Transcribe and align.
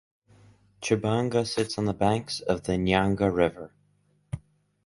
Tchibanga 0.81 1.45
sits 1.45 1.77
on 1.77 1.85
the 1.85 1.93
banks 1.93 2.39
of 2.39 2.63
the 2.63 2.71
Nyanga 2.73 3.29
River. 3.29 3.71